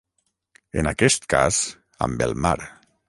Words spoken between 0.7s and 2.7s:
En aquest cas, amb el mar.